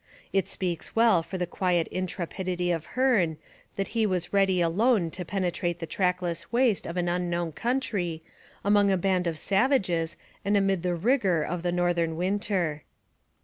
It 0.33 0.49
speaks 0.49 0.95
well 0.95 1.21
for 1.21 1.37
the 1.37 1.45
quiet 1.45 1.87
intrepidity 1.89 2.71
of 2.71 2.87
Hearne 2.97 3.37
that 3.75 3.89
he 3.89 4.07
was 4.07 4.33
ready 4.33 4.59
alone 4.59 5.11
to 5.11 5.23
penetrate 5.23 5.77
the 5.77 5.85
trackless 5.85 6.51
waste 6.51 6.87
of 6.87 6.97
an 6.97 7.07
unknown 7.07 7.51
country, 7.51 8.23
among 8.63 8.89
a 8.89 8.97
band 8.97 9.27
of 9.27 9.37
savages 9.37 10.17
and 10.43 10.57
amid 10.57 10.81
the 10.81 10.95
rigour 10.95 11.43
of 11.43 11.61
the 11.61 11.71
northern 11.71 12.15
winter. 12.17 12.81